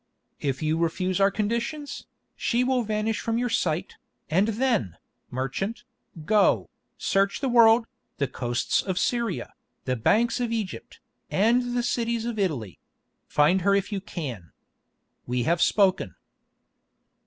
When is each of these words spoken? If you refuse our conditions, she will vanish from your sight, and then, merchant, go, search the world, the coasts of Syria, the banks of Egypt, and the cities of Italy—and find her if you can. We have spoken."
If 0.39 0.63
you 0.63 0.79
refuse 0.79 1.19
our 1.19 1.29
conditions, 1.29 2.07
she 2.35 2.63
will 2.63 2.81
vanish 2.81 3.19
from 3.19 3.37
your 3.37 3.51
sight, 3.51 3.97
and 4.31 4.47
then, 4.47 4.97
merchant, 5.29 5.83
go, 6.25 6.71
search 6.97 7.39
the 7.39 7.47
world, 7.47 7.85
the 8.17 8.27
coasts 8.27 8.81
of 8.81 8.97
Syria, 8.97 9.53
the 9.85 9.95
banks 9.95 10.39
of 10.39 10.51
Egypt, 10.51 10.99
and 11.29 11.77
the 11.77 11.83
cities 11.83 12.25
of 12.25 12.39
Italy—and 12.39 12.77
find 13.31 13.61
her 13.61 13.75
if 13.75 13.91
you 13.91 14.01
can. 14.01 14.51
We 15.27 15.43
have 15.43 15.61
spoken." 15.61 16.15